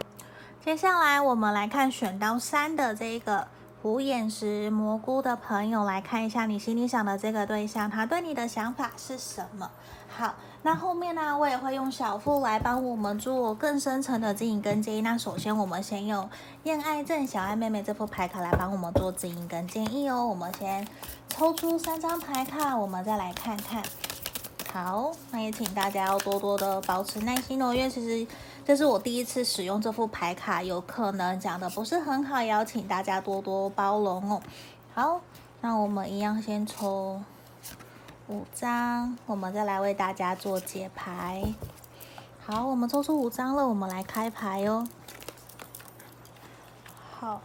[0.64, 3.48] 接下来我们来看选到三的这一个。
[3.82, 9.72] 虎眼石蘑菇的朋友来看一下你心里想的这个对象，他对你的想法是什么？
[10.08, 15.02] 好，那后面呢，我也会用小腹来帮我们做更深层的指引跟建议。
[15.02, 16.30] 那首先，我们先用
[16.62, 20.28] 恋爱症小爱妹妹这副牌卡来帮我们做指引跟建议哦。
[20.28, 20.88] 我们先
[21.30, 23.82] 抽出三张牌卡，我们再来看看。
[24.72, 28.28] 好，那也请大家要多多的保持耐心哦，因为其实。
[28.64, 34.42] 这是我第一次使用这副牌卡，有可能讲的不是很好，邀请大家多多包容哦。
[34.94, 35.22] 好，
[35.62, 37.22] 那我们一样先抽
[38.28, 41.44] 五张，我们再来为大家做解牌。
[42.46, 44.88] 好，我们抽出五张了，我们来开牌哦。
[47.20, 47.42] 好。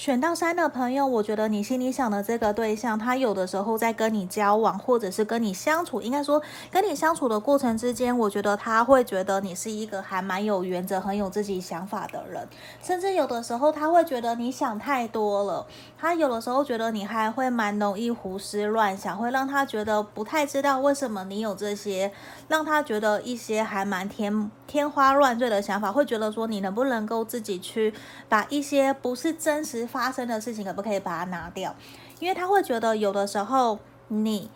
[0.00, 12.48] 选到三的朋友，我觉得你心里想的这个对象，他有的时候在跟你交往，或者是跟你相处，应该说跟你相处的过程之间，我觉得他会觉得你是一个还蛮有原则、很有自己想法的人，
[12.82, 15.66] 甚至有的时候他会觉得你想太多了，
[15.98, 22.10] 他有的时候觉得你还会蛮容易胡思乱想，会让他觉得不太知道为什么你有这些，
[22.48, 27.92] 让他觉得一些还蛮天天花乱坠的想法，会觉得说你能不能够自己去
[28.28, 29.84] 把一些不是真实。
[29.84, 31.74] 发生的事情可不可以把它拿掉？
[32.20, 34.48] 因为他会觉得有的时候你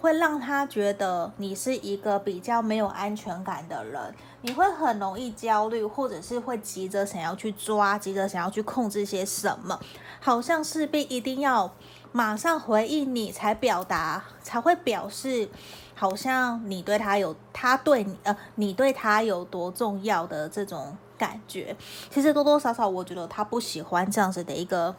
[0.00, 9.78] 会让他觉得你是一个比较没有安全感的人，你会很容易焦虑，或者是会急着想要去抓，急着想要去控制些什么，
[10.18, 11.72] 好像势必一定要
[12.10, 15.48] 马上回应你才表达，才会表示
[15.96, 20.96] 好像你对他有，他对你呃，你对他有多重要的这种。
[21.18, 21.74] 感觉
[22.10, 24.94] 其实多多少少，我觉得他不喜欢这样子的一个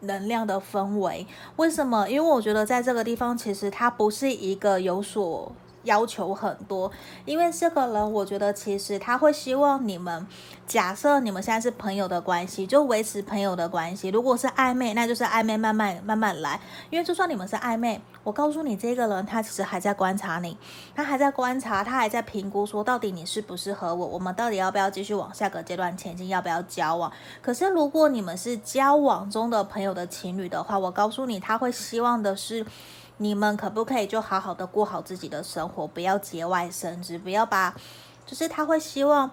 [0.00, 1.26] 能量的氛围。
[1.56, 2.06] 为什么？
[2.10, 5.50] 因为我觉得在这个地方，其实他不是一个有所。
[5.84, 6.90] 要求很多，
[7.24, 10.26] 因为这个人，我觉得其实他会希望你们，
[10.66, 14.08] 假设你们现在是朋友的关系，就维持朋友的关系。
[14.08, 16.60] 如果是暧昧，那就是暧昧，慢慢慢慢来。
[16.90, 20.56] 因为就算你们是暧昧，我告诉你，这个人他其实还在观察你，
[20.94, 27.10] 他还在观察，他还在评估，说到底你适不适合我，我们到底要不要继续往下个阶段前进，要不要交往？
[27.40, 32.66] 可是如果你们是交往中的朋友的情侣的话，我告诉你，他会希望的是。
[33.22, 37.74] 你们可不可以就好好的过好自己的生活，不要节外生枝，不要把，
[38.24, 39.30] 就是他会希望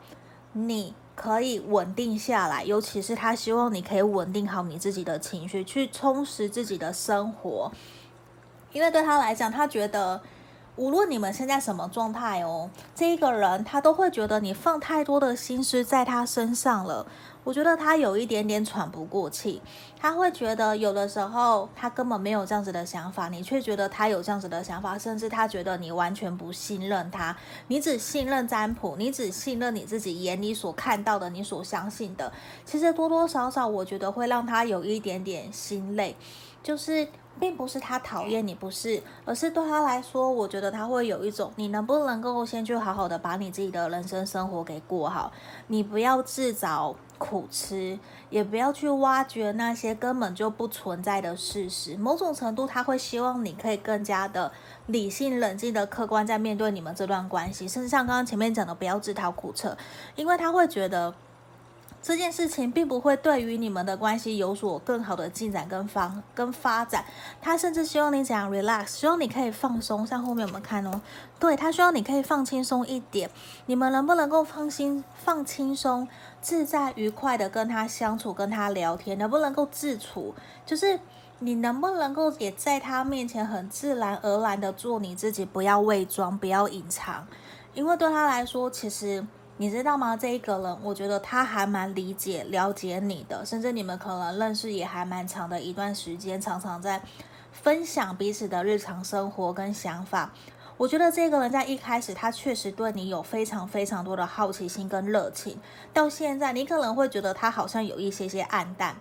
[0.51, 7.71] 你可以稳定下来，尤其是他希望你可以稳定好你自己的情绪，去充实自己的生活，
[8.73, 10.21] 因为对他来讲，他觉得
[10.75, 17.07] 无论你们现在什么状态哦，这一个人他都会觉得你放太多的心思在他身上了。
[17.47, 19.61] 我觉得他有一点点喘不过气，
[19.97, 27.33] 他会觉得有的时候他根本没有这样子的想法，你却觉得他有这样子的想法，甚至他觉得你完全不信任他，
[27.69, 32.33] 你只信任占卜，你只信任你自己眼里所看到的，你所相信的，
[32.65, 36.17] 其实多多少少我觉得会让他有一点点心累。
[36.61, 37.07] 就是
[37.39, 45.31] 并不是他讨厌你，不是，而是对他来说，我觉得他会有一种，你能不能够先去好好的把你自己的人生生活给过好，
[45.67, 47.97] 你不要自找苦吃，
[48.29, 51.95] 也不要去挖掘那些根本就不存在的事实。
[51.97, 54.51] 某种程度，他会希望你可以更加的
[54.87, 59.75] 理性、冷静的客观在面对你们这段关系，甚至像刚刚前面讲的，不要自讨苦吃，
[60.15, 61.13] 因为他会觉得。
[61.99, 67.03] 这件事情并不会对于你们的关系有所更好的进展跟方跟发展，
[67.41, 70.07] 他甚至希望你怎样 relax，希望你可以放松。
[70.07, 71.01] 像后面我们看哦，
[71.37, 73.29] 对，他希望你可以放轻松一点。
[73.65, 76.07] 你们能不能够放心、放轻松、
[76.39, 79.17] 自在、愉快的跟他相处、跟他聊天？
[79.17, 80.33] 能不能够自处？
[80.65, 80.97] 就是
[81.39, 87.27] 你能不能够也在他面前很自然而然的做你自己，不要伪装，不要隐藏，
[87.73, 89.25] 因为对他来说，其实。
[89.59, 90.15] 你知道吗？
[90.15, 97.01] 这一个人，我觉得他还蛮理解、了解你的，甚至你们可能认识也还蛮长的一段时间，常常在
[97.51, 100.31] 分享彼此的日常生活跟想法。
[100.77, 105.59] 我觉得这个人在一开始，他确实对你有非常非常多的好奇心跟热情。
[105.91, 108.95] 到现在，你可能会觉得他好像有一些些暗淡，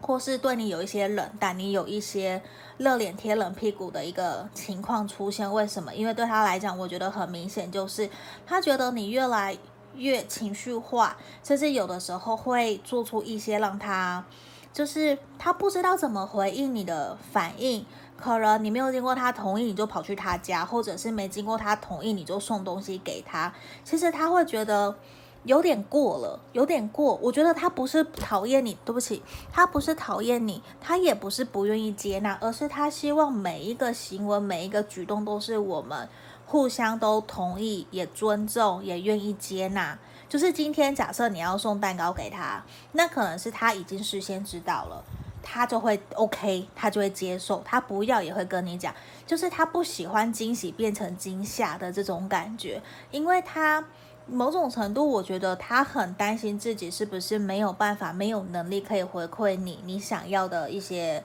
[0.00, 2.42] 或是对你有一些冷淡，你有一些
[2.76, 5.50] 热脸贴冷屁股的一个情况出现。
[5.54, 5.94] 为什么？
[5.94, 8.10] 因为对他来讲，我觉得很明显，就是
[8.44, 9.56] 他觉得你越来。
[9.96, 14.24] 越情绪化，甚至有的时候会做出一些让他，
[14.72, 17.84] 就是他不知道怎么回应你的反应。
[18.16, 23.52] 可能你没有经过他同意，你就跑去他家，或者是没经过他同意，你就送东西给他。
[23.84, 24.96] 其实他会觉得
[25.44, 27.18] 有点过了，有点过。
[27.20, 29.22] 我觉得他不是讨厌你，对不起，
[29.52, 36.08] 他不是讨厌你，他也不是不愿意接纳，而是他希望每一个行为、每一个举动都是我们。
[36.46, 39.98] 互相都同意，也尊重，也愿意接纳。
[40.28, 45.04] 就是今天，假设你要送蛋糕给他，那可能是他已经事先知道了，
[45.42, 47.62] 他就会 OK，他就会接受。
[47.64, 48.94] 他不要也会跟你讲，
[49.26, 53.84] 就是他不喜欢惊喜变成惊吓的这种感觉，因为他
[54.26, 61.24] 某种程度，我觉得他很担心自己是不是没有办法、没有能力可以回馈你你想要的一些，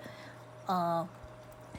[0.65, 1.07] 呃。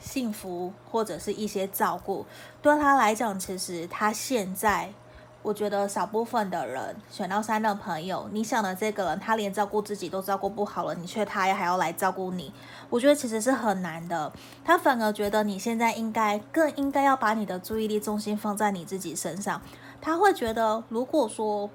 [0.03, 2.25] 幸福或者是一些照顾，
[2.61, 4.93] 对他来讲，其实他现在，
[5.41, 12.53] 我觉得少部分的人选到三的朋友，你想的这个人，他连照顾自己都照顾不好了，你却他还要来照顾你，
[12.89, 14.31] 我觉得其实是很难的。
[14.65, 19.61] 他反而觉得你现在应该更应该要把你的注意力重心放在你自己身上。
[20.01, 21.69] 他会觉得，如果说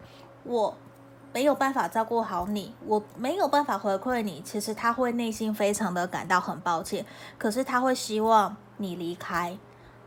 [0.44, 0.74] 我。
[1.32, 4.40] 没有办法照顾好你，我没有办法回馈你。
[4.44, 7.04] 其实他会内心非常的感到很抱歉，
[7.36, 9.56] 可是他会希望你离开。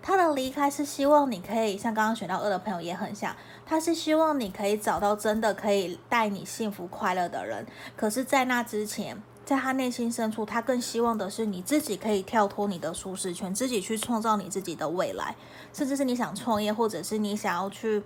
[0.01, 7.65] 他的离开是希望你可以像刚刚选到二的朋友也很像，他是希望你可以找到真的可以带你幸福快乐的人。
[7.95, 15.35] 可是，在那之前，在他内心深处，他更希望的是你自己可以跳脱你的舒适圈，自己去创造你自己的未来，
[15.71, 18.01] 甚至是你想创业，或者是你想要去。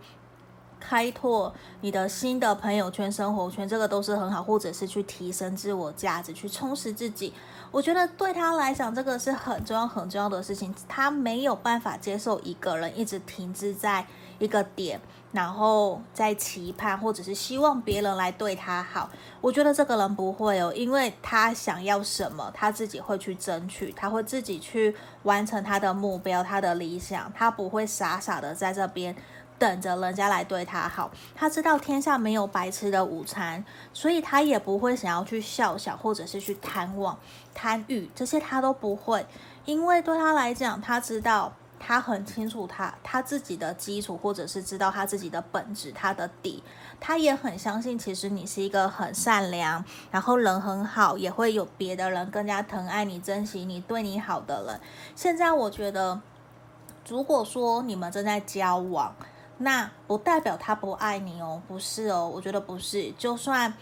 [0.87, 7.33] 开拓你的新的朋友圈、生活圈，这个都是很好，或者是去提升自我价值、去充实自己。
[7.71, 10.73] 我觉得对他来讲，这个是很重要、很重要的事情。
[10.87, 14.05] 他没有办法接受一个人一直停滞在
[14.37, 19.09] 一个点，然后在期盼或者是希望别人来对他好。
[19.41, 29.15] 我觉得这个人不会哦，因为他想要什么，他自己会去争取，他会自己去完成他的目标、他的理想，他不会傻傻的在这边。
[29.57, 37.17] 等着人家来对他好，他知道天下没有白吃的午餐，所以他也不会想要去笑笑，或者是去贪望、
[37.53, 39.25] 贪欲，这些他都不会，
[39.65, 46.61] 因为对他来讲，他知道他很清楚他他自己的基础，或者是知道他自己的本质，他的底，
[46.99, 54.81] 他也很相信，其实你是一个很善良，然后人很好，也会有别的人更加疼爱你、珍惜你、对你好的人。
[55.15, 56.19] 现在我觉得，
[57.07, 59.15] 如果说你们正在交往，
[59.57, 63.11] 那不代表他不爱你哦，不是哦，我觉得不是。
[63.17, 63.73] 就算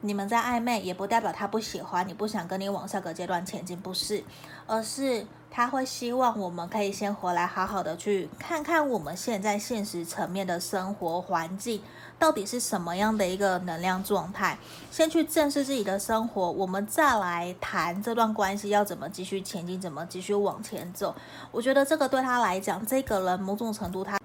[0.00, 4.24] 你们在暧昧，也不代表他不喜欢你，不想跟你往下个阶段前进，不是。
[4.66, 11.82] 而是他会希望我们可以先回来，好好的去看看我们现在现实层面的生活环境
[12.20, 14.56] 到底是什么样的一个能量状态，
[14.92, 21.14] 先去正视自己的生活，我们再来谈这段关系要怎么继续前进，怎么继续往前走。
[21.50, 24.19] 我觉得这个对他来讲，这个人某种程度他。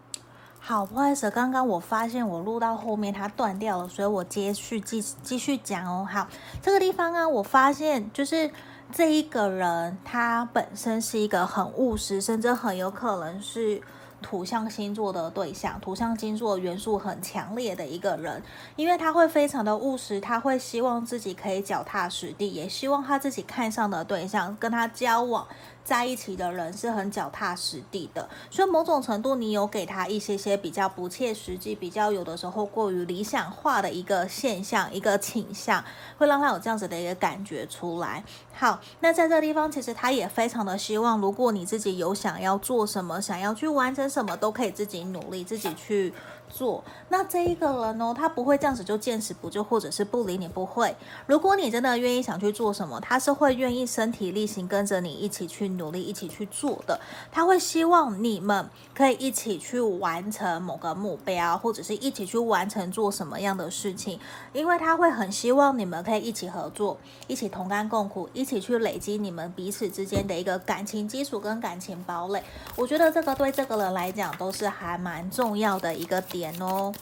[0.68, 6.04] 好，不好意思，刚刚我发现我录到后面它断掉了，所以我接续继继续讲哦。
[6.12, 6.28] 好，
[6.60, 8.50] 这个地方啊，我发现就是
[8.92, 13.80] 这一个人他本身是一个很务实，甚至很有可能是
[14.24, 18.42] 土象星座的对象，土象星座元素很强烈的一个人，
[18.76, 25.46] 因为他会非常的务实，他会希望自己可以脚踏实地，也希望他自己看上的对象跟他交往
[25.86, 35.86] 在一起的人是很脚踏实地的，所以某种程度你有给他一些些比较不切实际、比较有的时候过于理想化的一个现象、一个倾向，
[36.18, 38.24] 会让他有这样子的一个感觉出来。
[38.52, 46.12] 好，那在这个地方，其实他也非常的希望，如果你自己有想要做什么、想要去完成什么，都可以自己努力、自己去
[46.50, 46.82] 做。
[47.10, 50.96] 那这一个人呢，他不会这样子就见死不救，或者是不理你，不会。
[51.28, 57.00] 如果你真的愿意想去做什么，他是会愿意身体力行跟着你一起去努力、一起去做的。
[57.32, 64.18] 他会希望你们可以一起去完成某个目标，或者是一起去完成做什么样的事情，
[64.54, 68.46] 因为他会很希望你们可以一起合作，一起同甘共苦，一。
[68.46, 72.44] 起去累积你们彼此之间的一个感情基础跟感情堡垒，
[72.76, 76.94] 我觉得这个对这个人来讲都是还蛮重要的一个点哦。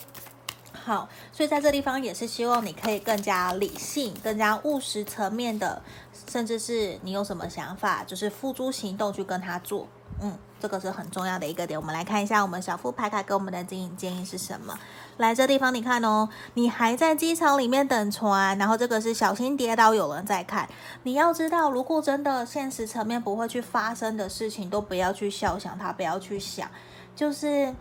[0.86, 5.82] 好，所以在这地方也是希望你可以更加理性、更加务实层面的，
[6.30, 9.88] 甚至是你有什么想法，就是付诸行动去跟他做。
[10.22, 11.80] 嗯，这个是很重要的一个点。
[11.80, 14.78] 我们来看一下我们小副牌卡给我们的经营建议是什么。
[15.18, 20.68] 来这地方，你看哦，你还在机场里面等船，然后这个是小心跌倒，有人在看。
[21.04, 26.70] 你要知道，如果真的现实层面不会去发生的事情，都不要去笑想它，不要去想，
[27.16, 27.74] 就是。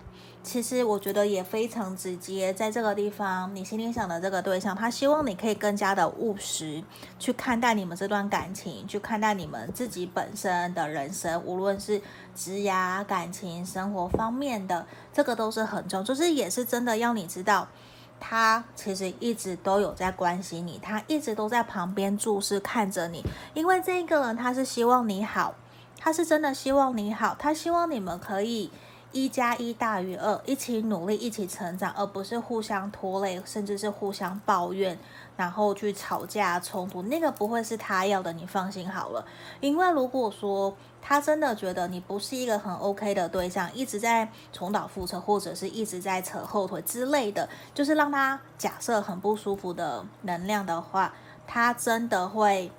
[0.44, 6.82] 其实我觉得也非常直接，在这个地方，你心里想的这个对象，他希望你可以更加的务实
[7.16, 12.02] 去看待你们这段感情，去看待你们自己本身的人生，无论是
[12.34, 17.68] 职涯、感情、生活方面的，这个都是很重，就是也是真的要你知道，
[18.18, 23.24] 他其实一直都有在关心你，他一直都在旁边注视看着你，
[23.54, 25.54] 因为这个人他是希望你好，
[26.00, 28.72] 他是真的希望你好，他希望你们可以。
[29.12, 34.98] 一加一大于二，一起努力，一起成长，而不是互相拖累，甚至是互相抱怨，
[35.36, 39.24] 然后去吵架冲突，那个不会是他要的，你放心好了。
[39.60, 51.12] 因为如果说他真的觉得你不是一个很 OK 的对象，一直在重蹈覆辙，或者是一直在扯后腿之类的，就是让他假设很不舒服的能量的话，
[51.46, 52.70] 他真的会。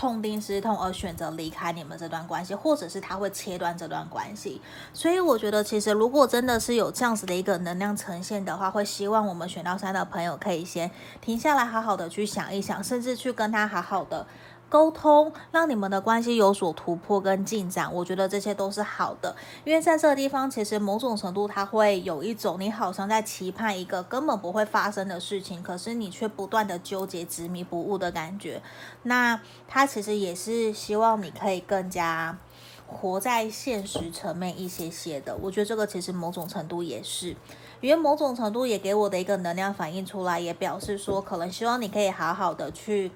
[0.00, 4.58] 痛定思痛而选择离开你们这段关系，或者是他会切断这段关系。
[4.94, 10.90] 所以我觉得，其实如果真的是有这样子的一个能量呈现的话，会希望我们选到三的朋友可以先
[11.20, 14.26] 停下来，好好的去想一想，甚至去跟他好好的。
[14.70, 19.34] 沟通，让你们的关系有所突破跟进展，我觉得这些都是好的。
[19.64, 28.62] 因为在这个地方，其实某种程度，它会有一种你好像在期盼一个根本不会发生的事情，可是你却不断的纠结、执迷不悟的感觉。
[29.02, 32.38] 那他其实也是希望你可以更加
[32.86, 35.36] 活在现实层面一些些的。
[35.42, 37.36] 我觉得这个其实某种程度也是，
[37.80, 43.10] 因为某种程度也给我的一个能量反映出来，也表示说，可能希望你可以好好的去。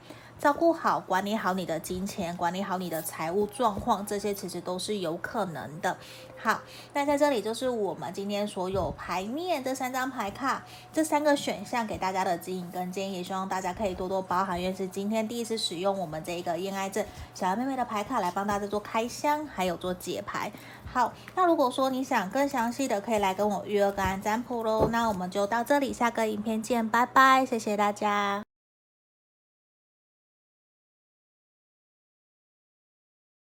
[0.45, 5.97] 照顾好，管理好你的金钱，管理好你的财务状况，这些其实都是有可能的。
[6.36, 6.61] 好，
[6.92, 14.61] 那在这里就是我们今天所有牌面这三张牌卡，这三个选项给大家的指引跟建议，希望大家可以多多包涵。
[14.61, 20.53] 因为是今天第一次使用我们这个恋爱镇小羊妹妹的牌卡来帮大家做开箱，还有做解牌。
[20.92, 24.90] 好，那如果说你想更详细的，可以来跟我预约个案占卜喽。
[24.92, 28.53] 那我们就到这里，下个影片见，拜拜，谢谢大家。